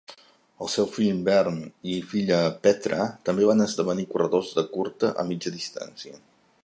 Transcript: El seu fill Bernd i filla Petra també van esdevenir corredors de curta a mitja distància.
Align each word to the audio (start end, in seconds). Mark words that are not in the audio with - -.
El 0.65 0.69
seu 0.75 0.87
fill 0.93 1.19
Bernd 1.27 1.91
i 1.95 1.99
filla 2.13 2.39
Petra 2.63 3.05
també 3.29 3.51
van 3.51 3.61
esdevenir 3.67 4.09
corredors 4.15 4.51
de 4.61 4.65
curta 4.75 5.13
a 5.25 5.31
mitja 5.33 5.55
distància. 5.61 6.19